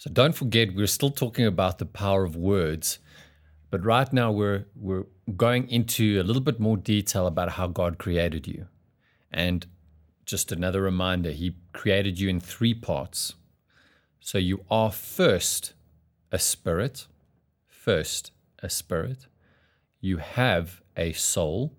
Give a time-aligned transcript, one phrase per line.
[0.00, 3.00] So don't forget, we're still talking about the power of words,
[3.70, 5.04] but right now we're we're
[5.36, 8.68] going into a little bit more detail about how God created you.
[9.30, 9.66] And
[10.24, 13.34] just another reminder, He created you in three parts.
[14.20, 15.74] So you are first
[16.32, 17.06] a spirit,
[17.66, 18.32] first
[18.62, 19.26] a spirit.
[20.00, 21.74] You have a soul,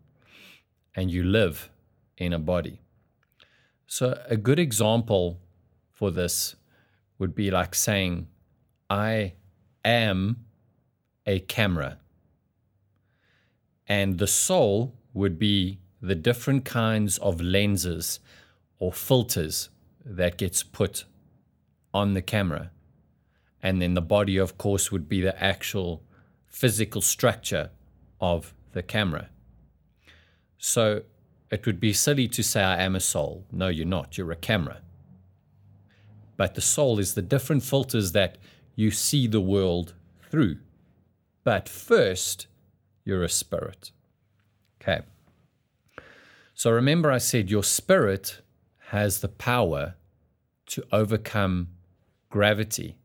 [0.96, 1.72] and you live
[2.20, 2.82] in a body.
[3.88, 5.40] So, a good example
[5.90, 6.56] for this
[7.22, 8.28] would be like saying,
[8.90, 9.34] I
[9.86, 10.44] am
[11.28, 12.00] a camera.
[13.88, 18.20] And the soul would be the different kinds of lenses
[18.80, 19.70] or filters
[20.04, 21.06] that gets put
[21.94, 22.72] on the camera.
[23.62, 26.02] And then the body, of course, would be the actual
[26.48, 27.70] physical structure
[28.20, 29.30] of the camera.
[30.58, 31.04] So
[31.52, 33.46] it would be silly to say, I am a soul.
[33.52, 34.18] No, you're not.
[34.18, 34.82] You're a camera.
[36.42, 38.40] But the soul is the different filters that
[38.76, 39.94] you see the world
[40.32, 40.58] through.
[41.44, 42.48] But first,
[43.06, 43.92] you're a spirit.
[44.82, 45.02] Okay.
[46.56, 48.42] So remember, I said your spirit
[48.88, 49.94] has the power
[50.66, 51.68] to overcome
[52.32, 52.98] gravity.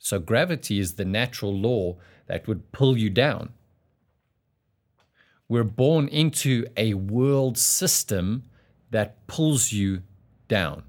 [0.00, 3.50] So, gravity is the natural law that would pull you down.
[5.48, 8.42] We're born into a world system
[8.90, 10.02] that pulls you
[10.48, 10.82] down.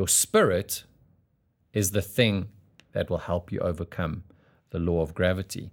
[0.00, 0.84] Your spirit
[1.74, 2.48] is the thing
[2.92, 4.24] that will help you overcome
[4.70, 5.72] the law of gravity.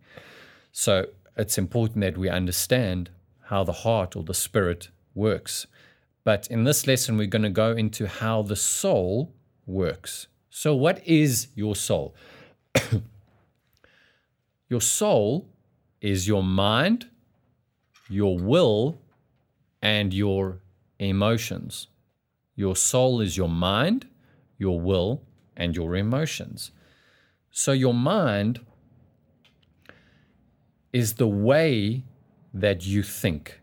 [0.73, 1.05] So,
[1.37, 3.09] it's important that we understand
[3.43, 5.65] how the heart or the spirit works.
[6.25, 9.33] But in this lesson, we're going to go into how the soul
[9.65, 10.27] works.
[10.49, 12.13] So, what is your soul?
[14.67, 15.47] your soul
[16.01, 17.07] is your mind,
[18.09, 18.99] your will,
[19.81, 20.59] and your
[20.99, 21.87] emotions.
[22.57, 24.07] Your soul is your mind,
[24.57, 25.23] your will,
[25.55, 26.71] and your emotions.
[27.51, 28.59] So, your mind
[30.93, 32.03] is the way
[32.53, 33.61] that you think.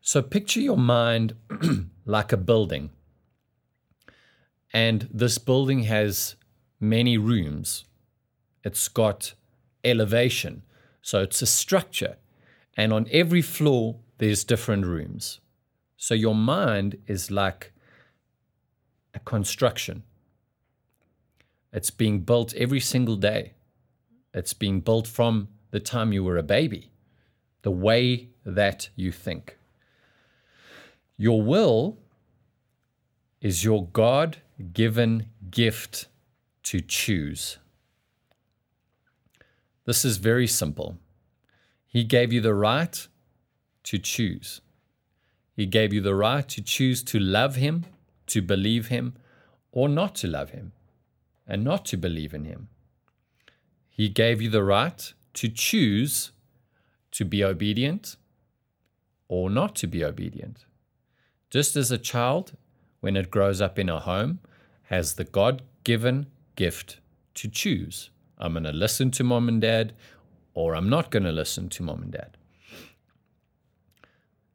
[0.00, 1.34] So, picture your mind
[2.04, 2.90] like a building.
[4.72, 6.36] And this building has
[6.80, 7.84] many rooms.
[8.64, 9.34] It's got
[9.84, 10.62] elevation.
[11.02, 12.16] So it's a structure.
[12.76, 15.40] And on every floor, there's different rooms.
[15.96, 17.72] So your mind is like
[19.14, 20.02] a construction.
[21.72, 23.54] It's being built every single day.
[24.34, 26.90] It's being built from the time you were a baby,
[27.62, 29.58] the way that you think.
[31.16, 31.98] Your will
[33.40, 34.38] is your God
[34.72, 36.06] given gift
[36.64, 37.58] to choose.
[39.84, 40.98] This is very simple.
[41.86, 43.06] He gave you the right
[43.84, 44.60] to choose.
[45.54, 47.84] He gave you the right to choose to love Him,
[48.32, 49.14] to believe Him,
[49.72, 50.72] or not to love Him,
[51.46, 52.68] and not to believe in Him.
[53.90, 56.32] He gave you the right to choose
[57.10, 58.16] to be obedient
[59.28, 60.64] or not to be obedient.
[61.50, 62.56] Just as a child,
[63.00, 64.40] when it grows up in a home,
[64.84, 66.26] has the God given
[66.56, 67.00] gift
[67.34, 68.10] to choose.
[68.38, 69.94] I'm going to listen to mom and dad,
[70.54, 72.36] or I'm not going to listen to mom and dad.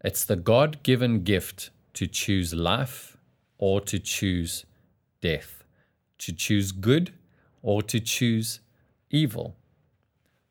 [0.03, 3.16] It's the God given gift to choose life
[3.57, 4.65] or to choose
[5.21, 5.63] death,
[6.19, 7.13] to choose good
[7.61, 8.59] or to choose
[9.09, 9.55] evil.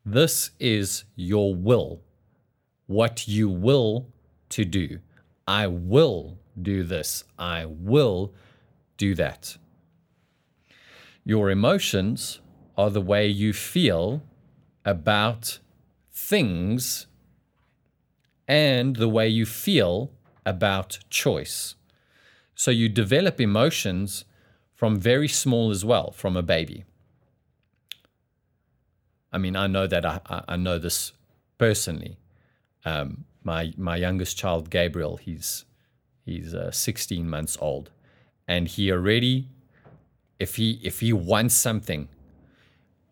[0.05, 2.01] This is your will,
[2.85, 4.07] what you will
[4.49, 4.99] to do.
[5.47, 7.23] I will do this.
[7.37, 8.33] I will
[8.97, 9.57] do that.
[11.23, 12.39] Your emotions
[12.77, 14.23] are the way you feel
[14.85, 15.59] about
[16.13, 17.07] things
[18.47, 20.11] and the way you feel
[20.45, 21.75] about choice.
[22.57, 24.25] So you develop emotions
[24.73, 26.85] from very small as well, from a baby.
[29.31, 31.11] I mean, I know that I, I know this
[31.59, 32.17] personally.
[32.83, 35.65] Um, my my youngest child, Gabriel, he's
[36.25, 37.91] he's uh, 16 months old,
[38.47, 39.49] and he already
[40.39, 42.09] if he if he wants something,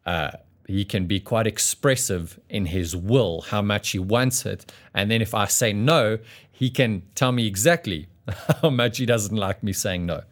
[0.08, 0.32] uh,
[0.68, 5.22] he can be quite expressive in his will how much he wants it, and then
[5.22, 6.18] if I say no,
[6.52, 8.08] he can tell me exactly
[8.62, 10.24] how much he doesn't like me saying no.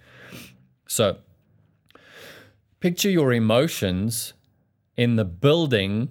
[0.87, 1.17] So,
[2.79, 4.33] picture your emotions
[4.95, 6.09] in the building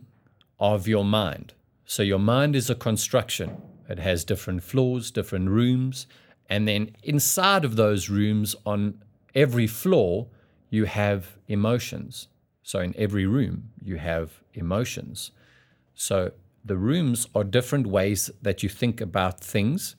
[0.59, 1.55] of your mind.
[1.85, 3.61] So, your mind is a construction.
[3.89, 6.07] It has different floors, different rooms,
[6.49, 9.03] and then inside of those rooms, on
[9.35, 10.29] every floor,
[10.71, 12.29] you have emotions.
[12.63, 15.31] So in every room, you have emotions.
[15.95, 16.33] So
[16.65, 19.97] the rooms are different ways that you think about things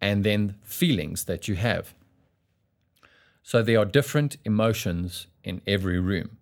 [0.00, 1.94] and then feelings that you have.
[3.42, 6.38] So there are different emotions in every room.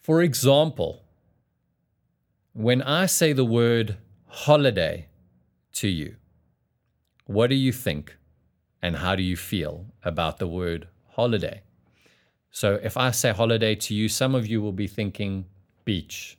[0.00, 1.02] For example,
[2.52, 3.96] when I say the word
[4.26, 5.08] holiday
[5.74, 6.16] to you,
[7.26, 8.16] what do you think
[8.80, 11.62] and how do you feel about the word holiday?
[12.50, 15.46] So, if I say holiday to you, some of you will be thinking
[15.86, 16.36] beach,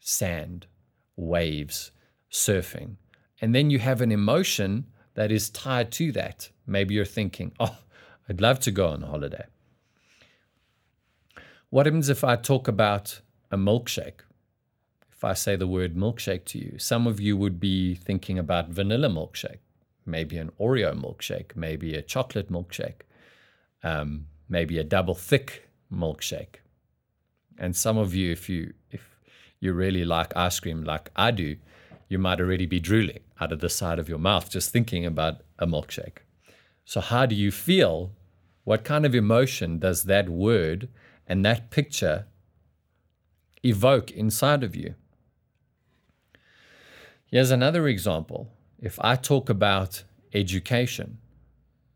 [0.00, 0.66] sand,
[1.14, 1.92] waves,
[2.32, 2.96] surfing.
[3.40, 6.50] And then you have an emotion that is tied to that.
[6.66, 7.78] Maybe you're thinking, oh,
[8.28, 9.46] I'd love to go on holiday.
[11.70, 13.20] What happens if I talk about
[13.50, 14.20] a milkshake?
[15.10, 18.68] If I say the word milkshake to you, some of you would be thinking about
[18.68, 19.60] vanilla milkshake,
[20.04, 23.00] maybe an Oreo milkshake, maybe a chocolate milkshake,
[23.82, 26.56] um, maybe a double thick milkshake.
[27.58, 29.02] And some of you, if you if
[29.60, 31.56] you really like ice cream like I do,
[32.08, 35.42] you might already be drooling out of the side of your mouth just thinking about
[35.58, 36.18] a milkshake.
[36.84, 38.12] So, how do you feel?
[38.64, 40.88] What kind of emotion does that word
[41.26, 42.26] and that picture
[43.62, 44.94] evoke inside of you?
[47.26, 48.48] Here's another example.
[48.80, 51.18] If I talk about education,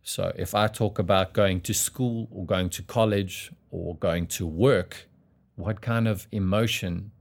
[0.03, 4.47] so if I talk about going to school or going to college or going to
[4.47, 5.09] work,
[5.57, 7.13] what kind of emotion,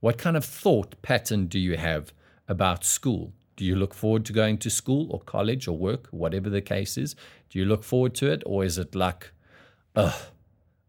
[0.00, 2.12] what kind of thought pattern do you have
[2.52, 3.32] about school?
[3.56, 6.96] Do you look forward to going to school or college or work, whatever the case
[6.96, 7.16] is?
[7.50, 8.42] Do you look forward to it?
[8.46, 9.32] Or is it like,
[9.96, 10.20] ugh,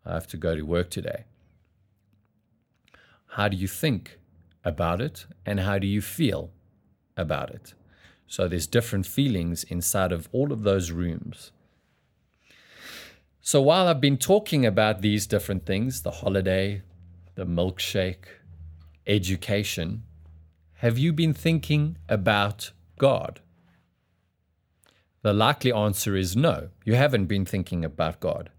[0.05, 1.25] I have to go to work today?
[3.37, 4.19] How do you think
[4.63, 6.51] about it and how do you feel
[7.17, 7.73] about it?
[8.27, 11.51] So there's different feelings inside of all of those rooms.
[13.41, 16.81] So while I've been talking about these different things, the holiday,
[17.35, 18.25] the milkshake,
[19.05, 20.03] education,
[20.83, 23.39] have you been thinking about God?
[25.21, 28.49] The likely answer is no, you haven't been thinking about God.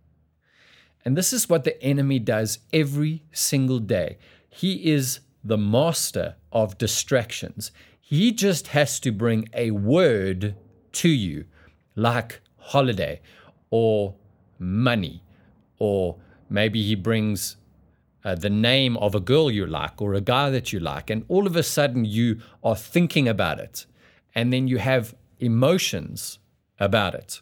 [1.04, 4.16] And this is what the enemy does every single day.
[4.48, 7.70] He is the master of distractions.
[8.00, 10.56] He just has to bring a word
[10.92, 11.44] to you,
[11.94, 13.20] like holiday
[13.68, 14.14] or
[14.58, 15.22] money,
[15.78, 16.16] or
[16.48, 17.58] maybe he brings
[18.24, 21.24] uh, the name of a girl you like or a guy that you like, and
[21.28, 23.86] all of a sudden you are thinking about it,
[24.34, 26.38] and then you have emotions
[26.80, 27.40] about it.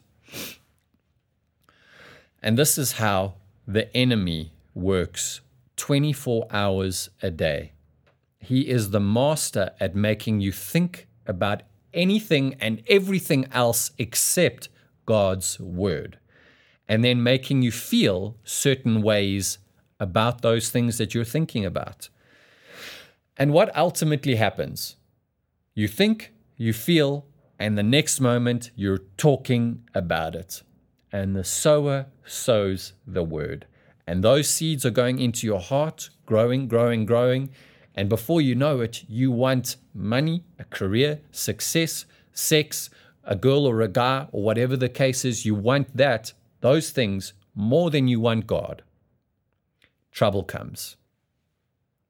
[2.43, 3.35] And this is how
[3.67, 5.41] the enemy works
[5.77, 7.73] 24 hours a day.
[8.41, 11.63] He is the master at making you think about
[11.95, 14.69] anything and everything else except
[15.07, 16.19] God's word,
[16.89, 19.59] and then making you feel certain ways
[20.03, 22.09] about those things that you're thinking about.
[23.37, 24.97] And what ultimately happens?
[25.75, 27.25] You think, you feel,
[27.57, 30.63] and the next moment you're talking about it.
[31.13, 33.67] And the sower sows the word.
[34.05, 37.51] And those seeds are going into your heart, growing, growing, growing.
[37.95, 42.91] And before you know it, you want money, a career, success, sex,
[43.23, 45.47] a girl or a guy, or whatever the case is.
[45.47, 48.83] You want that, those things, more than you want God
[50.13, 50.97] trouble comes.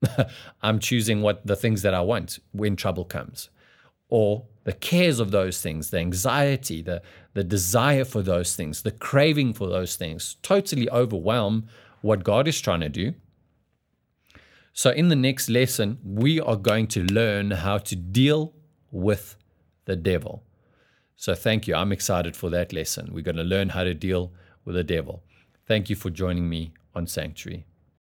[0.62, 3.48] I'm choosing what the things that I want when trouble comes.
[4.08, 7.02] Or the cares of those things, the anxiety, the,
[7.34, 11.66] the desire for those things, the craving for those things totally overwhelm
[12.02, 13.14] what God is trying to do.
[14.74, 18.54] So, in the next lesson, we are going to learn how to deal
[18.90, 19.36] with
[19.84, 20.42] the devil.
[21.16, 21.74] So, thank you.
[21.74, 23.10] I'm excited for that lesson.
[23.12, 24.32] We're going to learn how to deal
[24.64, 25.22] with the devil.
[25.66, 27.66] Thank you for joining me on Sanctuary.